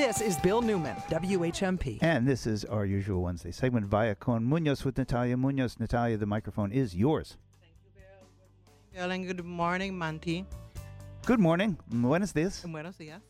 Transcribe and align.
This 0.00 0.22
is 0.22 0.38
Bill 0.38 0.62
Newman, 0.62 0.96
WHMP. 1.10 1.98
And 2.00 2.26
this 2.26 2.46
is 2.46 2.64
our 2.64 2.86
usual 2.86 3.20
Wednesday 3.20 3.50
segment 3.50 3.84
via 3.84 4.14
Con 4.14 4.42
Munoz 4.42 4.82
with 4.82 4.96
Natalia 4.96 5.36
Munoz. 5.36 5.78
Natalia, 5.78 6.16
the 6.16 6.24
microphone 6.24 6.72
is 6.72 6.96
yours. 6.96 7.36
Thank 7.60 7.74
you, 7.84 7.90
Bill. 8.00 8.26
Good 8.94 8.98
morning, 8.98 9.02
Bill, 9.02 9.10
and 9.10 9.26
good 9.26 9.44
morning, 9.44 9.98
Monte. 9.98 10.46
Good 11.26 11.38
morning. 11.38 11.76
Buenos 11.90 12.32
dias. 12.32 12.64
Buenos 12.64 12.96
días. 12.96 13.20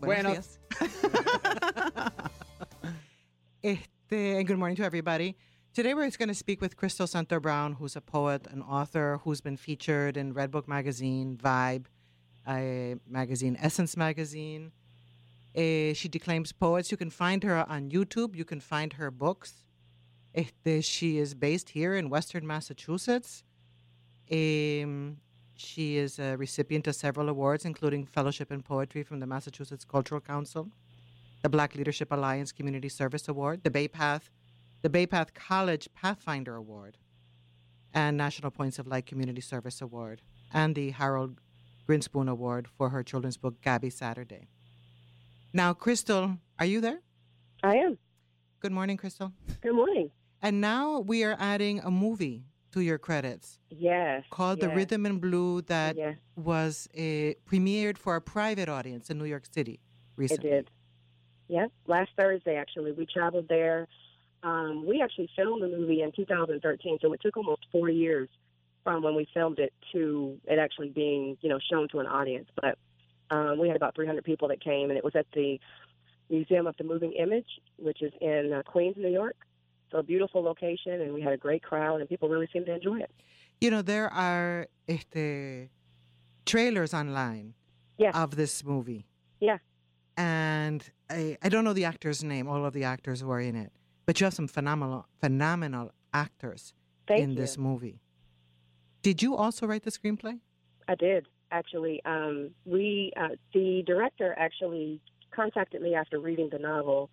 Buenos. 0.00 0.58
días. 0.72 2.10
este, 3.62 4.38
and 4.38 4.48
good 4.48 4.58
morning 4.58 4.74
to 4.74 4.82
everybody. 4.82 5.36
Today 5.74 5.94
we're 5.94 6.10
going 6.10 6.26
to 6.28 6.34
speak 6.34 6.60
with 6.60 6.76
Crystal 6.76 7.06
Senter 7.06 7.40
Brown, 7.40 7.74
who's 7.74 7.94
a 7.94 8.00
poet, 8.00 8.48
an 8.50 8.62
author, 8.62 9.20
who's 9.22 9.40
been 9.40 9.56
featured 9.56 10.16
in 10.16 10.34
Redbook 10.34 10.66
Magazine, 10.66 11.38
Vibe, 11.40 11.84
a 12.48 12.96
magazine, 13.06 13.56
Essence 13.60 13.96
Magazine. 13.96 14.72
Eh, 15.54 15.92
she 15.92 16.08
declaims 16.08 16.52
poets. 16.52 16.90
You 16.90 16.96
can 16.96 17.10
find 17.10 17.42
her 17.44 17.68
on 17.68 17.90
YouTube. 17.90 18.34
You 18.34 18.44
can 18.44 18.60
find 18.60 18.94
her 18.94 19.10
books. 19.10 19.64
Este, 20.34 20.82
she 20.82 21.18
is 21.18 21.32
based 21.34 21.70
here 21.70 21.94
in 21.94 22.10
Western 22.10 22.44
Massachusetts. 22.46 23.44
Um, 24.30 25.18
she 25.54 25.96
is 25.96 26.18
a 26.18 26.36
recipient 26.36 26.88
of 26.88 26.96
several 26.96 27.28
awards, 27.28 27.64
including 27.64 28.04
Fellowship 28.04 28.50
in 28.50 28.62
Poetry 28.62 29.04
from 29.04 29.20
the 29.20 29.26
Massachusetts 29.26 29.84
Cultural 29.84 30.20
Council, 30.20 30.70
the 31.42 31.48
Black 31.48 31.76
Leadership 31.76 32.10
Alliance 32.10 32.50
Community 32.50 32.88
Service 32.88 33.28
Award, 33.28 33.62
the 33.62 33.70
Bay 33.70 33.86
Path, 33.86 34.30
the 34.82 34.90
Bay 34.90 35.06
Path 35.06 35.34
College 35.34 35.88
Pathfinder 35.94 36.56
Award, 36.56 36.98
and 37.92 38.16
National 38.16 38.50
Points 38.50 38.80
of 38.80 38.88
Light 38.88 39.06
Community 39.06 39.40
Service 39.40 39.80
Award, 39.80 40.20
and 40.52 40.74
the 40.74 40.90
Harold 40.90 41.40
Grinspoon 41.88 42.28
Award 42.28 42.66
for 42.66 42.88
her 42.88 43.04
children's 43.04 43.36
book 43.36 43.60
Gabby 43.62 43.90
Saturday. 43.90 44.48
Now, 45.54 45.72
Crystal, 45.72 46.36
are 46.58 46.66
you 46.66 46.80
there? 46.80 47.00
I 47.62 47.76
am. 47.76 47.96
Good 48.58 48.72
morning, 48.72 48.96
Crystal. 48.96 49.32
Good 49.62 49.72
morning. 49.72 50.10
And 50.42 50.60
now 50.60 50.98
we 50.98 51.22
are 51.22 51.36
adding 51.38 51.78
a 51.78 51.92
movie 51.92 52.42
to 52.72 52.80
your 52.80 52.98
credits 52.98 53.60
Yes. 53.70 54.24
called 54.30 54.58
The 54.58 54.68
Rhythm 54.68 55.06
and 55.06 55.20
Blue 55.20 55.62
that 55.62 55.96
Yes, 55.96 56.16
was 56.34 56.88
a, 56.92 57.36
premiered 57.48 57.98
for 57.98 58.16
a 58.16 58.20
private 58.20 58.68
audience 58.68 59.10
in 59.10 59.18
New 59.18 59.26
York 59.26 59.44
City 59.48 59.78
it 60.18 60.40
did. 60.40 60.70
Yeah, 61.46 61.66
last 61.86 62.10
Thursday 62.18 62.56
actually, 62.56 62.90
we 62.90 63.06
traveled 63.06 63.46
there. 63.48 63.86
Um, 64.42 64.84
we 64.84 65.02
actually 65.02 65.30
filmed 65.36 65.62
the 65.62 65.68
movie 65.68 66.02
in 66.02 66.10
2013, 66.10 66.98
so 67.00 67.12
it 67.12 67.20
took 67.22 67.36
almost 67.36 67.66
four 67.70 67.88
years 67.88 68.28
from 68.82 69.04
when 69.04 69.14
we 69.14 69.26
filmed 69.32 69.60
it 69.60 69.72
to 69.92 70.36
it 70.46 70.58
actually 70.58 70.88
being, 70.88 71.36
you 71.42 71.48
know, 71.48 71.60
shown 71.70 71.88
to 71.90 72.00
an 72.00 72.06
audience. 72.06 72.48
But 72.60 72.76
um, 73.30 73.58
we 73.58 73.68
had 73.68 73.76
about 73.76 73.94
300 73.94 74.24
people 74.24 74.48
that 74.48 74.60
came, 74.62 74.90
and 74.90 74.96
it 74.98 75.04
was 75.04 75.14
at 75.16 75.26
the 75.34 75.58
Museum 76.30 76.66
of 76.66 76.74
the 76.78 76.84
Moving 76.84 77.12
Image, 77.12 77.46
which 77.78 78.02
is 78.02 78.12
in 78.20 78.52
uh, 78.52 78.62
Queens, 78.64 78.96
New 78.96 79.08
York. 79.08 79.36
So 79.90 79.98
a 79.98 80.02
beautiful 80.02 80.42
location, 80.42 81.00
and 81.00 81.12
we 81.14 81.20
had 81.22 81.32
a 81.32 81.36
great 81.36 81.62
crowd, 81.62 82.00
and 82.00 82.08
people 82.08 82.28
really 82.28 82.48
seemed 82.52 82.66
to 82.66 82.74
enjoy 82.74 82.98
it. 83.00 83.10
You 83.60 83.70
know, 83.70 83.82
there 83.82 84.12
are 84.12 84.66
este, 84.88 85.68
trailers 86.46 86.92
online 86.94 87.54
Yeah. 87.98 88.10
of 88.22 88.36
this 88.36 88.64
movie. 88.64 89.06
Yeah. 89.40 89.58
And 90.16 90.82
I, 91.10 91.36
I 91.42 91.48
don't 91.48 91.64
know 91.64 91.72
the 91.72 91.84
actor's 91.84 92.22
name, 92.24 92.48
all 92.48 92.64
of 92.64 92.72
the 92.72 92.84
actors 92.84 93.20
who 93.20 93.30
are 93.30 93.40
in 93.40 93.56
it, 93.56 93.72
but 94.06 94.20
you 94.20 94.24
have 94.24 94.34
some 94.34 94.48
phenomenal, 94.48 95.06
phenomenal 95.20 95.90
actors 96.12 96.72
Thank 97.06 97.20
in 97.22 97.30
you. 97.30 97.36
this 97.36 97.56
movie. 97.58 98.00
Did 99.02 99.22
you 99.22 99.36
also 99.36 99.66
write 99.66 99.82
the 99.82 99.90
screenplay? 99.90 100.40
I 100.88 100.94
did 100.94 101.26
actually. 101.54 102.02
Um, 102.04 102.50
we 102.66 103.12
uh, 103.16 103.36
the 103.52 103.82
director 103.86 104.34
actually 104.36 105.00
contacted 105.34 105.80
me 105.80 105.94
after 105.94 106.18
reading 106.18 106.48
the 106.50 106.58
novel 106.58 107.10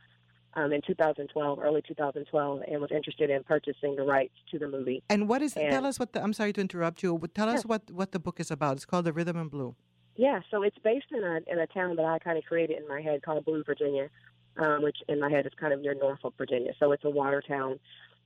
um, 0.55 0.73
in 0.73 0.81
2012, 0.81 1.59
early 1.59 1.81
2012, 1.87 2.61
and 2.67 2.81
was 2.81 2.91
interested 2.91 3.29
in 3.29 3.43
purchasing 3.43 3.95
the 3.95 4.03
rights 4.03 4.33
to 4.51 4.59
the 4.59 4.67
movie. 4.67 5.01
And 5.09 5.29
what 5.29 5.41
is? 5.41 5.55
And- 5.55 5.71
tell 5.71 5.85
us 5.85 5.99
what. 5.99 6.13
The, 6.13 6.21
I'm 6.21 6.33
sorry 6.33 6.53
to 6.53 6.61
interrupt 6.61 7.03
you. 7.03 7.17
But 7.17 7.33
tell 7.35 7.49
us 7.49 7.63
what 7.63 7.89
what 7.91 8.11
the 8.11 8.19
book 8.19 8.39
is 8.39 8.51
about. 8.51 8.73
It's 8.77 8.85
called 8.85 9.05
The 9.05 9.13
Rhythm 9.13 9.37
and 9.37 9.49
Blue. 9.49 9.75
Yeah, 10.17 10.41
so 10.51 10.61
it's 10.61 10.77
based 10.83 11.11
in 11.11 11.23
a 11.23 11.39
in 11.51 11.59
a 11.59 11.67
town 11.67 11.95
that 11.95 12.05
I 12.05 12.19
kind 12.19 12.37
of 12.37 12.43
created 12.43 12.77
in 12.81 12.87
my 12.87 13.01
head 13.01 13.21
called 13.23 13.45
Blue, 13.45 13.63
Virginia, 13.63 14.09
um, 14.57 14.83
which 14.83 14.97
in 15.07 15.19
my 15.19 15.29
head 15.29 15.45
is 15.45 15.53
kind 15.59 15.73
of 15.73 15.81
near 15.81 15.93
Norfolk, 15.93 16.33
Virginia. 16.37 16.73
So 16.79 16.91
it's 16.91 17.05
a 17.05 17.09
water 17.09 17.41
town, 17.47 17.79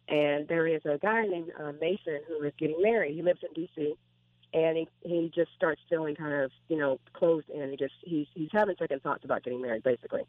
and 0.07 0.47
there 0.47 0.65
is 0.67 0.81
a 0.85 0.97
guy 0.97 1.21
named 1.27 1.51
uh, 1.59 1.73
Mason 1.79 2.21
who 2.27 2.43
is 2.43 2.53
getting 2.57 2.81
married. 2.81 3.13
He 3.13 3.21
lives 3.21 3.41
in 3.43 3.53
D.C. 3.53 3.93
and 4.53 4.78
he 4.78 4.88
he 5.03 5.31
just 5.33 5.51
starts 5.56 5.81
feeling 5.89 6.16
kind 6.16 6.33
of 6.33 6.51
you 6.69 6.78
know 6.78 7.00
closed 7.13 7.50
in. 7.50 7.69
He 7.69 7.78
just 7.78 7.94
he's 8.03 8.28
he's 8.33 8.50
having 8.51 8.75
second 8.78 9.01
thoughts 9.01 9.25
about 9.25 9.44
getting 9.44 9.61
married, 9.61 9.83
basically. 9.83 10.23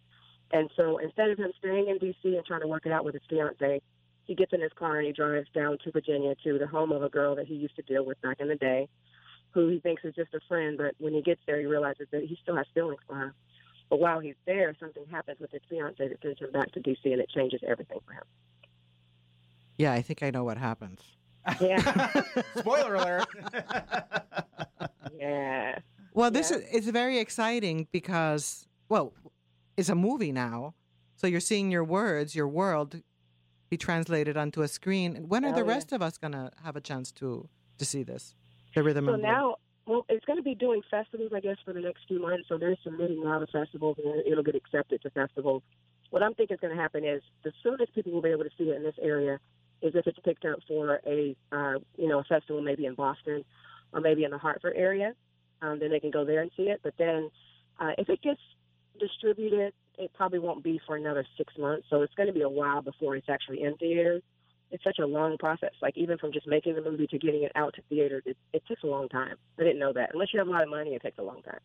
And 0.53 0.71
so 0.77 0.99
instead 0.99 1.31
of 1.31 1.39
him 1.39 1.53
staying 1.59 1.89
in 1.89 1.99
D.C. 1.99 2.37
and 2.37 2.45
trying 2.45 2.61
to 2.61 2.69
work 2.69 2.87
it 2.87 2.93
out 2.93 3.05
with 3.05 3.15
his 3.15 3.23
fiance, 3.29 3.83
he 4.25 4.35
gets 4.35 4.53
in 4.53 4.61
his 4.61 4.73
car 4.73 4.99
and 4.99 5.07
he 5.07 5.13
drives 5.13 5.49
down 5.55 5.79
to 5.85 5.91
Virginia 5.91 6.35
to 6.45 6.59
the 6.59 6.67
home 6.67 6.93
of 6.93 7.03
a 7.03 7.09
girl 7.09 7.35
that 7.37 7.47
he 7.47 7.55
used 7.55 7.77
to 7.77 7.83
deal 7.83 8.05
with 8.05 8.21
back 8.23 8.39
in 8.41 8.49
the 8.49 8.57
day, 8.57 8.89
who 9.51 9.69
he 9.69 9.81
thinks 9.81 10.05
is 10.05 10.15
just 10.15 10.35
a 10.35 10.41
friend. 10.49 10.79
But 10.79 10.95
when 10.99 11.15
he 11.15 11.23
gets 11.23 11.41
there, 11.47 11.59
he 11.59 11.67
realizes 11.67 12.07
that 12.13 12.23
he 12.23 12.39
still 12.43 12.57
has 12.57 12.67
feelings 12.75 13.01
for 13.07 13.15
her. 13.17 13.35
But 13.89 14.01
while 14.01 14.21
he's 14.21 14.35
there, 14.47 14.75
something 14.79 15.05
happens 15.11 15.41
with 15.41 15.51
his 15.53 15.63
fiance 15.69 16.09
that 16.09 16.23
sends 16.23 16.41
him 16.41 16.53
back 16.53 16.73
to 16.73 16.81
D.C. 16.81 17.13
and 17.13 17.21
it 17.21 17.31
changes 17.31 17.61
everything 17.67 17.99
for 18.07 18.13
him. 18.13 18.25
Yeah, 19.79 19.93
I 19.93 20.03
think 20.03 20.23
I 20.23 20.31
know 20.31 20.45
what 20.45 20.59
happens. 20.59 21.16
Yeah, 21.61 22.23
Spoiler 22.57 22.95
alert. 22.95 23.29
yeah, 25.19 25.79
Well, 26.15 26.31
this 26.31 26.51
Yeah. 26.51 26.59
is 26.59 26.65
it's 26.73 26.89
very 26.89 27.19
exciting 27.19 27.89
because 27.93 28.67
well, 28.89 29.13
it's 29.77 29.89
a 29.89 29.95
movie 29.95 30.33
now, 30.33 30.75
so 31.17 31.27
you're 31.27 31.41
seeing 31.41 31.71
your 31.71 31.85
words, 31.85 32.35
your 32.35 32.49
world, 32.49 33.03
be 33.71 33.77
translated 33.77 34.37
onto 34.37 34.63
a 34.63 34.69
screen. 34.69 35.29
When 35.29 35.45
are 35.45 35.51
Oh, 35.51 35.55
the 35.55 35.65
yeah. 35.65 35.75
rest 35.75 35.93
of 35.93 36.03
us 36.03 36.19
gonna 36.19 36.51
have 36.65 36.77
a 36.77 36.81
chance 36.81 37.13
to 37.13 37.49
to 37.79 37.85
see 37.85 38.03
this? 38.03 38.35
The 38.75 38.83
rhythm 38.83 39.07
So 39.07 39.15
and 39.15 39.23
now, 39.23 39.57
well, 39.87 40.05
it's 40.09 40.25
going 40.25 40.39
to 40.39 40.43
be 40.43 40.55
doing 40.55 40.83
festivals, 40.91 41.33
I 41.35 41.41
guess, 41.41 41.57
for 41.65 41.73
the 41.73 41.81
next 41.81 42.01
few 42.09 42.21
months. 42.21 42.45
So 42.49 42.59
they're 42.59 42.77
submitting 42.83 43.23
now 43.23 43.39
to 43.39 43.47
festivals, 43.47 43.97
and 44.05 44.23
it'll 44.27 44.43
get 44.45 44.55
accepted 44.55 45.01
to 45.03 45.11
festivals. 45.11 45.63
What 46.11 46.23
I'm 46.23 46.35
thinking 46.35 46.55
is 46.55 46.61
going 46.61 46.75
to 46.77 46.81
happen 46.81 47.05
is 47.05 47.23
the 47.45 47.53
soonest 47.63 47.95
people 47.95 48.13
will 48.13 48.23
be 48.23 48.31
able 48.31 48.45
to 48.45 48.51
see 48.59 48.65
it 48.65 48.77
in 48.77 48.83
this 48.83 48.95
area 49.01 49.39
is 49.83 49.95
if 49.95 50.07
it's 50.07 50.19
picked 50.25 50.45
up 50.45 50.59
for 50.67 51.01
a, 51.07 51.37
uh, 51.53 51.79
you 51.97 52.09
know, 52.09 52.21
a 52.21 52.25
festival 52.25 52.63
maybe 52.63 52.87
in 52.87 52.95
Boston 52.95 53.45
or 53.93 54.01
maybe 54.01 54.25
in 54.25 54.31
the 54.31 54.39
Hartford 54.39 54.75
area. 54.77 55.15
Um, 55.63 55.79
then 55.79 55.91
they 55.91 56.01
can 56.01 56.11
go 56.11 56.25
there 56.25 56.43
and 56.43 56.51
see 56.57 56.65
it. 56.65 56.81
But 56.83 56.95
then, 56.99 57.31
uh, 57.81 57.93
if 57.97 58.09
it 58.11 58.21
gets 58.21 58.41
distributed, 59.01 59.73
it 59.99 60.13
probably 60.15 60.39
won't 60.39 60.63
be 60.63 60.81
for 60.87 60.97
another 60.97 61.25
six 61.39 61.55
months. 61.59 61.87
So 61.89 62.03
it's 62.03 62.13
going 62.15 62.27
to 62.27 62.33
be 62.33 62.43
a 62.43 62.49
while 62.49 62.83
before 62.83 63.17
it's 63.17 63.29
actually 63.29 63.63
in 63.63 63.77
theaters 63.77 64.23
it's 64.71 64.83
such 64.85 64.99
a 64.99 65.07
long 65.07 65.39
process. 65.39 65.73
Like 65.81 65.97
even 65.97 66.19
from 66.19 66.33
just 66.33 66.47
making 66.47 66.75
the 66.75 66.83
movie 66.83 67.07
to 67.09 67.19
getting 67.19 67.43
it 67.43 67.53
out 67.55 67.75
to 67.75 67.83
theaters, 67.89 68.23
it, 68.27 68.37
it 68.53 68.63
takes 68.67 68.83
a 68.83 68.87
long 68.87 69.09
time. 69.09 69.37
I 69.59 69.63
didn't 69.63 69.79
know 69.79 69.93
that. 69.93 70.11
Unless 70.13 70.29
you 70.33 70.39
have 70.39 70.49
a 70.49 70.51
lot 70.51 70.63
of 70.63 70.69
money, 70.69 70.91
it 70.91 71.03
takes 71.03 71.19
a 71.19 71.23
long 71.23 71.43
time. 71.43 71.61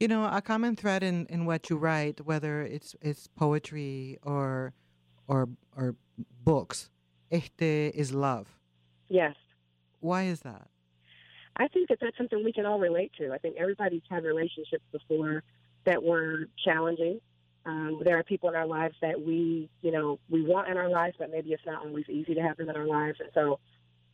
You 0.00 0.08
know, 0.08 0.26
a 0.26 0.42
common 0.42 0.74
thread 0.74 1.02
in, 1.02 1.26
in 1.26 1.46
what 1.46 1.70
you 1.70 1.76
write, 1.76 2.26
whether 2.26 2.62
it's 2.62 2.96
it's 3.00 3.28
poetry 3.28 4.18
or 4.22 4.72
or 5.28 5.48
or 5.76 5.94
books, 6.44 6.90
este 7.32 7.90
is 7.94 8.12
love. 8.12 8.46
Yes, 9.08 9.34
Why 10.00 10.24
is 10.24 10.40
that? 10.40 10.68
I 11.56 11.68
think 11.68 11.88
that 11.88 11.98
that's 12.00 12.16
something 12.16 12.42
we 12.44 12.52
can 12.52 12.66
all 12.66 12.78
relate 12.78 13.12
to. 13.18 13.32
I 13.32 13.38
think 13.38 13.56
everybody's 13.58 14.02
had 14.08 14.24
relationships 14.24 14.84
before 14.90 15.42
that 15.84 16.02
were 16.02 16.48
challenging. 16.64 17.20
Um, 17.66 18.00
there 18.04 18.18
are 18.18 18.22
people 18.22 18.48
in 18.48 18.56
our 18.56 18.66
lives 18.66 18.96
that 19.02 19.20
we, 19.20 19.68
you 19.82 19.92
know, 19.92 20.18
we 20.28 20.42
want 20.42 20.68
in 20.68 20.76
our 20.76 20.88
lives, 20.88 21.16
but 21.18 21.30
maybe 21.30 21.52
it's 21.52 21.66
not 21.66 21.84
always 21.84 22.08
easy 22.08 22.34
to 22.34 22.40
have 22.40 22.56
them 22.56 22.68
in 22.68 22.76
our 22.76 22.86
lives. 22.86 23.18
And 23.20 23.28
so, 23.34 23.60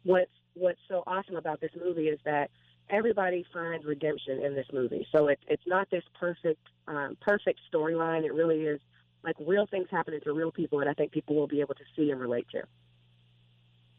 what's 0.05 0.31
what's 0.55 0.81
so 0.89 1.03
awesome 1.07 1.37
about 1.37 1.61
this 1.61 1.71
movie 1.79 2.09
is 2.09 2.19
that 2.25 2.51
everybody 2.91 3.45
finds 3.53 3.85
redemption 3.85 4.43
in 4.43 4.55
this 4.55 4.67
movie. 4.73 5.07
So 5.13 5.29
it's 5.29 5.43
it's 5.49 5.67
not 5.67 5.89
this 5.91 6.05
perfect 6.19 6.61
um, 6.87 7.17
perfect 7.21 7.61
storyline. 7.73 8.25
It 8.25 8.35
really 8.35 8.63
is 8.63 8.81
like 9.23 9.37
real 9.41 9.67
things 9.67 9.89
happening 9.91 10.21
to 10.25 10.33
real 10.33 10.53
people, 10.53 10.81
and 10.81 10.89
I 10.89 10.95
think 10.95 11.13
people 11.13 11.37
will 11.37 11.47
be 11.47 11.61
able 11.61 11.75
to 11.75 11.85
see 11.97 12.11
and 12.11 12.21
relate 12.21 12.49
to. 12.53 12.63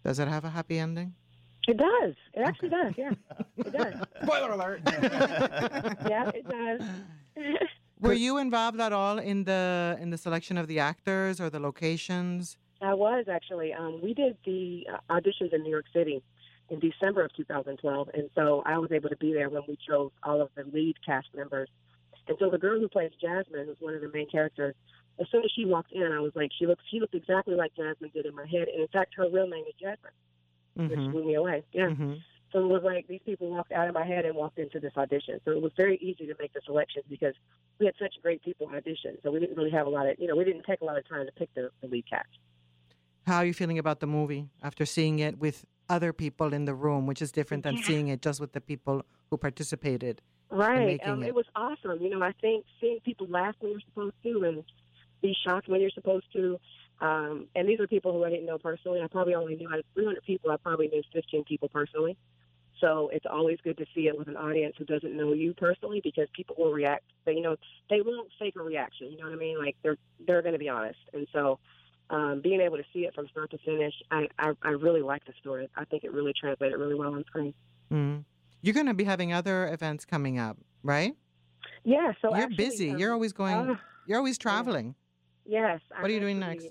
Does 0.04 0.20
it 0.20 0.28
have 0.28 0.46
a 0.46 0.50
happy 0.50 0.80
ending? 0.80 1.14
It 1.68 1.78
does. 1.78 2.16
It 2.34 2.42
actually 2.48 2.70
does. 2.70 2.94
Yeah, 2.98 3.12
it 3.58 3.72
does. 3.72 3.94
Spoiler 4.24 4.52
alert. 4.52 4.82
Yeah, 6.10 6.32
it 6.34 6.48
does. 6.48 6.82
Were 8.00 8.14
you 8.14 8.38
involved 8.38 8.80
at 8.80 8.94
all 8.94 9.20
in 9.20 9.44
the 9.44 9.98
in 10.00 10.10
the 10.10 10.18
selection 10.18 10.58
of 10.58 10.68
the 10.68 10.80
actors 10.80 11.42
or 11.42 11.50
the 11.50 11.60
locations? 11.60 12.58
I 12.82 12.94
was 12.94 13.26
actually. 13.30 13.74
Um, 13.74 14.00
we 14.02 14.14
did 14.14 14.38
the 14.46 14.88
uh, 14.92 15.14
auditions 15.14 15.54
in 15.54 15.64
New 15.64 15.70
York 15.70 15.86
City 15.94 16.24
in 16.70 16.80
December 16.80 17.26
of 17.26 17.34
2012, 17.36 18.10
and 18.14 18.30
so 18.36 18.64
I 18.66 18.78
was 18.78 18.92
able 18.92 19.10
to 19.10 19.18
be 19.18 19.34
there 19.34 19.50
when 19.50 19.64
we 19.68 19.78
chose 19.88 20.12
all 20.24 20.42
of 20.42 20.50
the 20.56 20.64
lead 20.64 20.96
cast 21.06 21.28
members. 21.36 21.70
And 22.30 22.38
so 22.40 22.50
the 22.52 22.60
girl 22.60 22.80
who 22.80 22.88
plays 22.88 23.12
Jasmine, 23.20 23.66
who's 23.66 23.78
one 23.80 23.96
of 23.96 24.02
the 24.02 24.12
main 24.14 24.30
characters, 24.30 24.76
as 25.20 25.26
soon 25.32 25.44
as 25.44 25.52
she 25.56 25.66
walked 25.66 25.92
in, 25.92 26.04
I 26.04 26.20
was 26.20 26.32
like, 26.36 26.52
she 26.58 26.68
looks, 26.68 26.84
she 26.90 27.00
looked 27.00 27.16
exactly 27.16 27.56
like 27.56 27.74
Jasmine 27.76 28.12
did 28.14 28.28
in 28.28 28.36
my 28.36 28.46
head. 28.46 28.68
And 28.72 28.82
in 28.82 28.88
fact, 28.88 29.16
her 29.18 29.28
real 29.30 29.48
name 29.48 29.66
is 29.68 29.74
Jasmine, 29.82 30.14
which 30.76 31.00
Mhm. 31.00 31.12
blew 31.12 31.26
me 31.26 31.34
away. 31.34 31.64
Yeah. 31.74 31.90
Mhm. 31.90 32.22
So 32.52 32.64
it 32.64 32.68
was 32.68 32.84
like 32.84 33.08
these 33.08 33.22
people 33.26 33.50
walked 33.50 33.72
out 33.72 33.88
of 33.88 33.96
my 33.96 34.06
head 34.06 34.26
and 34.26 34.36
walked 34.36 34.60
into 34.60 34.80
this 34.80 34.96
audition. 34.96 35.42
So 35.44 35.52
it 35.52 35.62
was 35.62 35.74
very 35.76 35.98
easy 35.98 36.28
to 36.28 36.36
make 36.40 36.54
the 36.54 36.62
selections 36.66 37.06
because 37.10 37.34
we 37.80 37.88
had 37.88 37.96
such 37.98 38.14
great 38.22 38.42
people 38.44 38.68
audition. 38.70 39.18
So 39.24 39.32
we 39.32 39.40
didn't 39.40 39.58
really 39.58 39.72
have 39.72 39.88
a 39.88 39.90
lot 39.90 40.08
of, 40.08 40.18
you 40.20 40.28
know, 40.28 40.36
we 40.36 40.44
didn't 40.46 40.64
take 40.64 40.82
a 40.82 40.86
lot 40.86 40.98
of 40.98 41.08
time 41.08 41.26
to 41.26 41.32
pick 41.32 41.52
the, 41.56 41.72
the 41.82 41.88
lead 41.88 42.08
cast. 42.08 42.30
How 43.26 43.38
are 43.38 43.46
you 43.46 43.54
feeling 43.54 43.80
about 43.80 44.00
the 44.00 44.08
movie 44.08 44.50
after 44.64 44.86
seeing 44.86 45.20
it 45.20 45.38
with 45.40 45.66
other 45.90 46.14
people 46.14 46.54
in 46.54 46.66
the 46.66 46.76
room, 46.76 47.08
which 47.08 47.22
is 47.22 47.32
different 47.32 47.64
than 47.64 47.76
Yeah. 47.78 47.84
seeing 47.84 48.08
it 48.08 48.22
just 48.22 48.40
with 48.40 48.54
the 48.54 48.62
people 48.62 49.04
who 49.30 49.38
participated? 49.38 50.22
Right. 50.50 51.00
Um, 51.06 51.24
it. 51.24 51.30
it 51.30 51.36
was 51.36 51.46
awesome. 51.56 52.02
You 52.02 52.10
know, 52.10 52.22
I 52.22 52.34
think 52.42 52.66
seeing 52.82 53.00
people 53.06 53.28
laugh 53.28 53.56
when 53.60 53.72
you're 53.72 53.82
supposed 53.82 54.16
to 54.24 54.44
and 54.46 54.64
be 55.22 55.36
shocked 55.46 55.68
when 55.68 55.82
you're 55.82 55.90
supposed 55.92 56.26
to. 56.34 56.60
Um, 57.02 57.48
and 57.56 57.68
these 57.68 57.80
are 57.80 57.88
people 57.88 58.12
who 58.14 58.24
I 58.26 58.30
didn't 58.30 58.46
know 58.46 58.58
personally. 58.58 59.02
I 59.02 59.08
probably 59.08 59.36
only 59.36 59.56
knew 59.56 59.70
out 59.70 59.80
of 59.80 59.86
300 59.94 60.24
people, 60.24 60.52
I 60.52 60.58
probably 60.58 60.88
knew 60.88 61.04
15 61.14 61.44
people 61.46 61.70
personally. 61.70 62.18
So 62.82 63.10
it's 63.12 63.26
always 63.30 63.58
good 63.64 63.78
to 63.78 63.86
see 63.94 64.08
it 64.08 64.18
with 64.18 64.28
an 64.28 64.38
audience 64.38 64.76
who 64.78 64.86
doesn't 64.86 65.16
know 65.16 65.34
you 65.34 65.54
personally 65.54 66.02
because 66.04 66.28
people 66.34 66.56
will 66.58 66.72
react. 66.72 67.04
They, 67.26 67.34
you 67.34 67.42
know, 67.42 67.58
they 67.90 68.02
won't 68.02 68.30
fake 68.40 68.56
a 68.58 68.64
reaction. 68.64 69.12
You 69.12 69.18
know 69.18 69.26
what 69.26 69.34
I 69.34 69.38
mean? 69.38 69.58
Like 69.58 69.76
they're 69.84 69.98
they're 70.26 70.42
going 70.42 70.54
to 70.54 70.60
be 70.60 70.70
honest. 70.70 71.00
And 71.14 71.28
so 71.34 71.60
um, 72.10 72.40
being 72.42 72.62
able 72.62 72.78
to 72.78 72.84
see 72.94 73.00
it 73.00 73.14
from 73.14 73.28
start 73.28 73.52
to 73.52 73.58
finish, 73.60 73.94
I, 74.10 74.28
I 74.38 74.54
I 74.62 74.70
really 74.70 75.02
like 75.02 75.26
the 75.26 75.34
story. 75.42 75.70
I 75.76 75.86
think 75.86 76.06
it 76.06 76.14
really 76.14 76.34
translated 76.40 76.80
really 76.80 76.96
well 76.96 77.14
on 77.14 77.26
screen. 77.26 77.54
Mm. 77.92 78.24
You're 78.62 78.74
going 78.74 78.88
to 78.88 78.94
be 78.94 79.06
having 79.06 79.34
other 79.34 79.68
events 79.72 80.06
coming 80.06 80.38
up, 80.38 80.58
right? 80.84 81.16
Yeah. 81.84 82.12
So 82.22 82.30
you're 82.30 82.46
actually, 82.46 82.56
busy. 82.56 82.92
um, 82.92 82.98
you're 82.98 83.14
always 83.14 83.34
going. 83.34 83.56
uh, 83.56 83.76
you're 84.08 84.18
always 84.18 84.38
traveling. 84.38 84.96
Yes. 85.46 85.80
What 86.00 86.10
are 86.10 86.14
you 86.14 86.20
doing 86.20 86.40
next? 86.40 86.68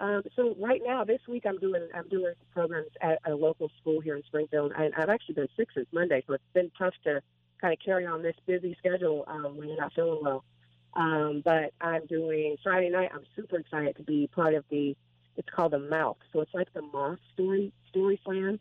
Um, 0.00 0.22
so 0.34 0.56
right 0.58 0.80
now, 0.84 1.04
this 1.04 1.20
week, 1.28 1.44
I'm 1.46 1.58
doing 1.58 1.88
I'm 1.94 2.08
doing 2.08 2.34
programs 2.52 2.90
at 3.00 3.20
a 3.26 3.34
local 3.34 3.70
school 3.80 4.00
here 4.00 4.16
in 4.16 4.22
Springfield. 4.24 4.72
I, 4.76 4.90
I've 4.96 5.08
actually 5.08 5.36
been 5.36 5.48
sick 5.56 5.68
since 5.74 5.86
Monday, 5.92 6.22
so 6.26 6.34
it's 6.34 6.44
been 6.52 6.70
tough 6.76 6.94
to 7.04 7.20
kind 7.60 7.72
of 7.72 7.78
carry 7.84 8.04
on 8.04 8.22
this 8.22 8.34
busy 8.46 8.76
schedule 8.78 9.24
um, 9.28 9.56
when 9.56 9.68
you're 9.68 9.78
not 9.80 9.92
feeling 9.94 10.20
well. 10.22 10.44
Um, 10.94 11.42
but 11.44 11.72
I'm 11.80 12.06
doing 12.06 12.56
Friday 12.62 12.90
night. 12.90 13.10
I'm 13.14 13.24
super 13.36 13.58
excited 13.58 13.96
to 13.96 14.02
be 14.02 14.28
part 14.34 14.54
of 14.54 14.64
the. 14.70 14.96
It's 15.36 15.48
called 15.48 15.72
the 15.72 15.80
Mouth, 15.80 16.18
so 16.32 16.40
it's 16.40 16.54
like 16.54 16.72
the 16.74 16.82
Moth 16.82 17.18
Story 17.32 17.72
Story 17.90 18.20
Slam 18.24 18.60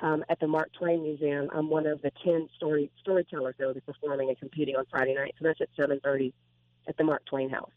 um, 0.00 0.24
at 0.28 0.38
the 0.40 0.46
Mark 0.46 0.70
Twain 0.78 1.02
Museum. 1.02 1.48
I'm 1.52 1.68
one 1.70 1.86
of 1.86 2.00
the 2.02 2.10
ten 2.24 2.48
story 2.56 2.90
storytellers 3.00 3.54
that 3.58 3.66
will 3.66 3.74
be 3.74 3.80
performing 3.80 4.28
and 4.28 4.38
competing 4.38 4.76
on 4.76 4.84
Friday 4.90 5.14
night. 5.14 5.34
So 5.38 5.44
that's 5.44 5.60
at 5.60 5.68
7:30 5.76 6.32
at 6.88 6.96
the 6.96 7.04
Mark 7.04 7.22
Twain 7.26 7.50
House 7.50 7.70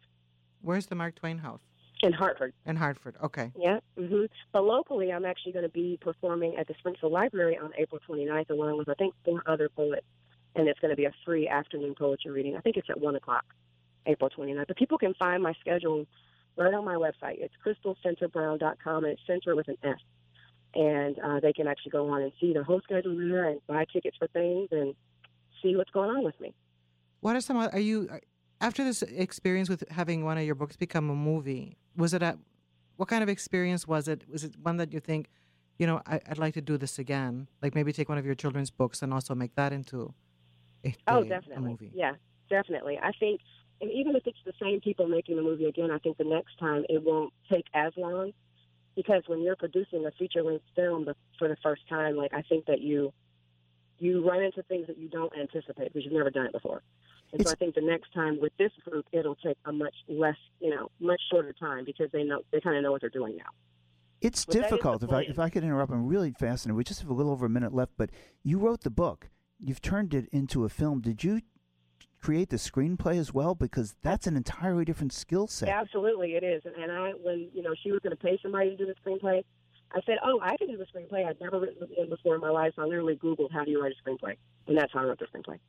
Where's 0.61 0.85
the 0.85 0.95
Mark 0.95 1.15
Twain 1.15 1.39
House? 1.39 1.61
in 2.03 2.13
Hartford. 2.13 2.51
In 2.65 2.75
Hartford. 2.75 3.15
Okay. 3.23 3.51
Yeah. 3.55 3.79
hmm 3.95 4.25
But 4.51 4.63
locally, 4.63 5.11
I'm 5.11 5.23
actually 5.25 5.51
going 5.51 5.63
to 5.65 5.69
be 5.69 5.99
performing 6.01 6.55
at 6.57 6.67
the 6.67 6.73
Springfield 6.79 7.11
Library 7.11 7.57
on 7.61 7.71
April 7.77 8.01
29th, 8.09 8.49
along 8.49 8.77
with 8.79 8.89
I 8.89 8.95
think 8.95 9.13
four 9.23 9.43
other 9.45 9.69
poets, 9.69 10.05
and 10.55 10.67
it's 10.67 10.79
going 10.79 10.89
to 10.89 10.95
be 10.95 11.05
a 11.05 11.13
free 11.25 11.47
afternoon 11.47 11.93
poetry 11.95 12.31
reading. 12.31 12.55
I 12.57 12.61
think 12.61 12.77
it's 12.77 12.89
at 12.89 12.99
one 12.99 13.15
o'clock, 13.15 13.45
April 14.07 14.31
29th. 14.35 14.65
But 14.67 14.77
people 14.77 14.97
can 14.97 15.13
find 15.13 15.43
my 15.43 15.53
schedule 15.59 16.07
right 16.57 16.73
on 16.73 16.83
my 16.85 16.95
website. 16.95 17.37
It's 17.39 17.53
crystalsenterbrown.com, 17.63 19.03
and 19.03 19.13
it's 19.13 19.21
center 19.27 19.55
with 19.55 19.67
an 19.67 19.77
S. 19.83 19.99
And 20.73 21.19
uh, 21.19 21.39
they 21.41 21.51
can 21.53 21.67
actually 21.67 21.91
go 21.91 22.09
on 22.09 22.21
and 22.21 22.31
see 22.39 22.53
the 22.53 22.63
whole 22.63 22.79
schedule 22.81 23.17
there 23.17 23.49
and 23.49 23.59
buy 23.67 23.85
tickets 23.91 24.15
for 24.17 24.27
things 24.27 24.69
and 24.71 24.95
see 25.61 25.75
what's 25.75 25.89
going 25.91 26.09
on 26.09 26.23
with 26.23 26.39
me. 26.39 26.53
What 27.19 27.35
are 27.35 27.41
some? 27.41 27.57
Are 27.57 27.79
you 27.79 28.09
after 28.61 28.83
this 28.83 29.01
experience 29.01 29.69
with 29.69 29.83
having 29.89 30.23
one 30.23 30.37
of 30.37 30.43
your 30.45 30.55
books 30.55 30.77
become 30.77 31.09
a 31.09 31.15
movie? 31.15 31.77
Was 31.95 32.13
it 32.13 32.23
a 32.23 32.37
what 32.95 33.09
kind 33.09 33.21
of 33.21 33.29
experience 33.29 33.85
was 33.87 34.07
it? 34.07 34.23
Was 34.31 34.43
it 34.43 34.55
one 34.61 34.77
that 34.77 34.93
you 34.93 34.99
think, 34.99 35.29
you 35.77 35.87
know, 35.87 36.01
I, 36.05 36.19
I'd 36.29 36.37
like 36.37 36.53
to 36.53 36.61
do 36.61 36.77
this 36.77 36.97
again? 36.99 37.47
Like 37.61 37.75
maybe 37.75 37.91
take 37.91 38.07
one 38.09 38.17
of 38.17 38.25
your 38.25 38.35
children's 38.35 38.71
books 38.71 39.01
and 39.01 39.13
also 39.13 39.35
make 39.35 39.55
that 39.55 39.73
into 39.73 40.13
a, 40.85 40.95
Oh, 41.07 41.21
a- 41.21 41.25
definitely. 41.25 41.55
a 41.57 41.59
movie. 41.59 41.91
Yeah, 41.93 42.13
definitely. 42.49 42.97
I 43.01 43.11
think, 43.19 43.41
and 43.81 43.91
even 43.91 44.15
if 44.15 44.23
it's 44.25 44.37
the 44.45 44.53
same 44.61 44.79
people 44.81 45.07
making 45.07 45.35
the 45.35 45.41
movie 45.41 45.65
again, 45.65 45.91
I 45.91 45.97
think 45.99 46.17
the 46.17 46.23
next 46.23 46.57
time 46.59 46.85
it 46.89 47.03
won't 47.03 47.33
take 47.51 47.65
as 47.73 47.91
long 47.97 48.31
because 48.95 49.23
when 49.27 49.41
you're 49.41 49.55
producing 49.55 50.05
a 50.05 50.11
feature 50.11 50.43
length 50.43 50.65
film 50.75 51.07
for 51.37 51.47
the 51.47 51.57
first 51.63 51.87
time, 51.87 52.15
like 52.15 52.33
I 52.33 52.41
think 52.43 52.65
that 52.65 52.81
you 52.81 53.13
you 53.99 54.27
run 54.27 54.41
into 54.41 54.63
things 54.63 54.87
that 54.87 54.97
you 54.97 55.07
don't 55.07 55.31
anticipate 55.37 55.93
because 55.93 56.03
you've 56.03 56.13
never 56.13 56.31
done 56.31 56.47
it 56.47 56.51
before. 56.51 56.81
And 57.31 57.39
It's- 57.39 57.47
so 57.47 57.53
I 57.53 57.55
think 57.55 57.75
the 57.75 57.81
next 57.81 58.11
time 58.13 58.39
with 58.41 58.51
this 58.57 58.71
group, 58.83 59.05
it'll 59.11 59.35
take 59.35 59.57
a 59.65 59.71
much 59.71 59.93
less, 60.07 60.37
you 60.59 60.71
know, 60.71 60.89
much 60.99 61.21
shorter 61.29 61.53
time 61.53 61.85
because 61.85 62.09
they 62.11 62.23
know 62.23 62.41
they 62.51 62.59
kind 62.59 62.75
of 62.77 62.83
know 62.83 62.91
what 62.91 63.01
they're 63.01 63.09
doing 63.11 63.37
now. 63.37 63.51
It's 64.19 64.45
But 64.45 64.53
that 64.53 64.57
is 64.59 64.63
the 64.63 64.75
difficult. 64.77 65.03
If 65.03 65.11
I 65.11 65.21
if 65.21 65.39
I 65.39 65.49
could 65.49 65.63
interrupt, 65.63 65.91
I'm 65.91 66.07
really 66.07 66.31
fascinated. 66.31 66.75
We 66.75 66.83
just 66.83 67.01
have 67.01 67.09
a 67.09 67.13
little 67.13 67.31
over 67.31 67.45
a 67.45 67.49
minute 67.49 67.73
left, 67.73 67.93
but 67.97 68.09
you 68.43 68.57
wrote 68.59 68.81
the 68.81 68.89
book. 68.89 69.29
You've 69.59 69.81
turned 69.81 70.13
it 70.13 70.27
into 70.31 70.65
a 70.65 70.69
film. 70.69 71.01
Did 71.01 71.23
you 71.23 71.41
create 72.21 72.49
the 72.49 72.57
screenplay 72.57 73.17
as 73.17 73.33
well? 73.33 73.55
Because 73.55 73.95
that's 74.01 74.27
an 74.27 74.37
entirely 74.37 74.85
different 74.85 75.11
skill 75.11 75.47
set. 75.47 75.69
Absolutely, 75.69 76.35
it 76.35 76.43
is. 76.43 76.61
And, 76.65 76.75
and 76.75 76.91
I, 76.91 77.11
when 77.21 77.49
you 77.53 77.63
know 77.63 77.73
she 77.83 77.91
was 77.91 77.99
going 78.01 78.15
to 78.15 78.23
pay 78.23 78.39
somebody 78.41 78.69
to 78.69 78.77
do 78.77 78.85
the 78.85 78.95
screenplay, 79.03 79.43
I 79.93 79.99
said, 80.05 80.17
"Oh, 80.23 80.39
I 80.41 80.55
can 80.57 80.67
do 80.67 80.77
the 80.77 80.85
screenplay. 80.85 81.27
I've 81.27 81.39
never 81.41 81.59
written 81.59 81.87
it 81.89 82.09
before 82.09 82.35
in 82.35 82.41
my 82.41 82.49
life. 82.49 82.73
So 82.75 82.83
I 82.83 82.85
literally 82.85 83.15
Googled 83.15 83.51
how 83.51 83.65
do 83.65 83.71
you 83.71 83.81
write 83.81 83.91
a 83.91 84.09
screenplay, 84.09 84.37
and 84.67 84.77
that's 84.77 84.93
how 84.93 85.01
I 85.01 85.03
wrote 85.03 85.19
the 85.19 85.25
screenplay." 85.25 85.59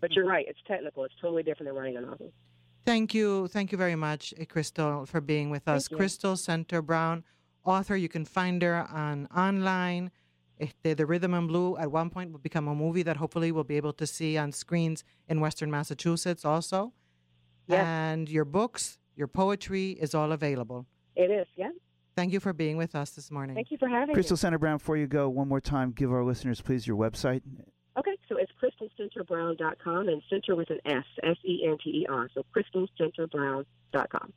But 0.00 0.12
you're 0.12 0.26
right; 0.26 0.46
it's 0.48 0.60
technical. 0.66 1.04
It's 1.04 1.14
totally 1.20 1.42
different 1.42 1.68
than 1.68 1.76
writing 1.76 1.96
a 1.96 2.00
novel. 2.02 2.32
Thank 2.84 3.14
you. 3.14 3.48
Thank 3.48 3.72
you 3.72 3.78
very 3.78 3.96
much, 3.96 4.32
eh, 4.38 4.44
Crystal, 4.44 5.06
for 5.06 5.20
being 5.20 5.50
with 5.50 5.66
us. 5.66 5.88
Crystal 5.88 6.34
Senter 6.34 6.84
Brown, 6.84 7.24
author. 7.64 7.96
You 7.96 8.08
can 8.08 8.24
find 8.24 8.62
her 8.62 8.86
on 8.92 9.26
online. 9.36 10.12
Este, 10.58 10.96
the 10.96 11.04
Rhythm 11.04 11.34
and 11.34 11.48
Blue 11.48 11.76
at 11.76 11.90
one 11.90 12.08
point 12.10 12.32
will 12.32 12.38
become 12.38 12.66
a 12.68 12.74
movie 12.74 13.02
that 13.02 13.18
hopefully 13.18 13.52
we'll 13.52 13.64
be 13.64 13.76
able 13.76 13.92
to 13.94 14.06
see 14.06 14.38
on 14.38 14.52
screens 14.52 15.04
in 15.28 15.40
Western 15.40 15.70
Massachusetts 15.70 16.44
also. 16.44 16.92
Yes. 17.66 17.84
And 17.84 18.28
your 18.28 18.44
books, 18.44 18.98
your 19.16 19.26
poetry 19.26 19.90
is 19.92 20.14
all 20.14 20.32
available. 20.32 20.86
It 21.14 21.30
is, 21.30 21.46
yeah. 21.56 21.70
Thank 22.14 22.32
you 22.32 22.40
for 22.40 22.54
being 22.54 22.78
with 22.78 22.94
us 22.94 23.10
this 23.10 23.30
morning. 23.30 23.54
Thank 23.54 23.70
you 23.70 23.76
for 23.76 23.88
having 23.88 24.14
Crystal 24.14 24.36
me. 24.36 24.56
Senter 24.56 24.58
Brown, 24.58 24.78
before 24.78 24.96
you 24.96 25.06
go, 25.06 25.28
one 25.28 25.48
more 25.48 25.60
time, 25.60 25.92
give 25.92 26.10
our 26.10 26.24
listeners, 26.24 26.62
please, 26.62 26.86
your 26.86 26.96
website. 26.96 27.42
Okay, 27.98 28.16
so 28.28 28.36
it's 28.36 28.52
crystalsenterbrown.com 28.62 30.08
and 30.08 30.22
center 30.30 30.54
with 30.54 30.70
an 30.70 30.78
S, 30.86 31.04
S 31.22 31.36
E 31.44 31.66
N 31.66 31.76
T 31.82 31.90
E 31.90 32.06
R. 32.08 32.28
So 32.34 32.44
crystalsenterbrown.com. 32.54 34.32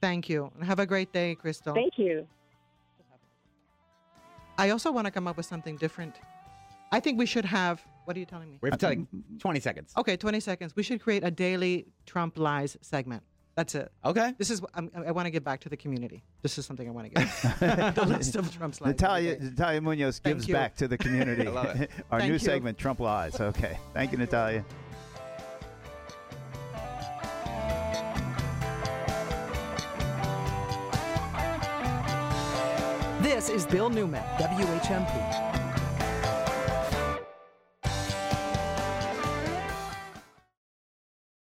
Thank 0.00 0.28
you. 0.28 0.50
Have 0.62 0.78
a 0.78 0.86
great 0.86 1.12
day, 1.12 1.34
Crystal. 1.34 1.74
Thank 1.74 1.94
you. 1.96 2.26
I 4.62 4.70
also 4.70 4.92
want 4.92 5.06
to 5.06 5.10
come 5.10 5.26
up 5.26 5.36
with 5.36 5.46
something 5.46 5.76
different. 5.76 6.20
I 6.92 7.00
think 7.00 7.18
we 7.18 7.26
should 7.26 7.44
have. 7.44 7.82
What 8.04 8.16
are 8.16 8.20
you 8.20 8.26
telling 8.26 8.48
me? 8.48 8.58
We 8.60 8.70
have 8.70 8.78
to 8.78 8.90
like 8.90 9.00
20 9.40 9.58
seconds. 9.58 9.92
Okay, 9.96 10.16
20 10.16 10.38
seconds. 10.38 10.76
We 10.76 10.84
should 10.84 11.02
create 11.02 11.24
a 11.24 11.32
daily 11.32 11.88
Trump 12.06 12.38
lies 12.38 12.76
segment. 12.80 13.24
That's 13.56 13.74
it. 13.74 13.90
Okay. 14.04 14.34
This 14.38 14.50
is. 14.50 14.62
I'm, 14.74 14.88
I 14.94 15.10
want 15.10 15.26
to 15.26 15.30
give 15.30 15.42
back 15.42 15.58
to 15.62 15.68
the 15.68 15.76
community. 15.76 16.22
This 16.42 16.58
is 16.58 16.64
something 16.64 16.88
I 16.88 16.92
want 16.92 17.12
to 17.12 17.20
give. 17.20 17.94
the 17.96 18.04
list 18.06 18.36
of 18.36 18.56
Trump's 18.56 18.80
lies. 18.80 18.90
Natalia. 18.90 19.36
Natalia 19.40 19.80
Munoz 19.80 20.20
Thank 20.20 20.36
gives 20.36 20.48
you. 20.48 20.54
back 20.54 20.76
to 20.76 20.86
the 20.86 20.96
community. 20.96 21.42
I 21.48 21.50
love 21.50 21.80
it. 21.80 21.90
our 22.12 22.20
Thank 22.20 22.28
new 22.28 22.34
you. 22.34 22.38
segment, 22.38 22.78
Trump 22.78 23.00
Lies. 23.00 23.40
Okay. 23.40 23.78
Thank 23.94 24.12
you, 24.12 24.18
Natalia. 24.18 24.64
This 33.42 33.64
is 33.64 33.66
Bill 33.66 33.90
Newman, 33.90 34.22
WHMP. 34.38 35.41